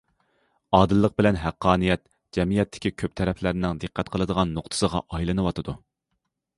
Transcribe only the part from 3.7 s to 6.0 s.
دىققەت قىلىدىغان نۇقتىسىغا ئايلىنىۋاتىدۇ.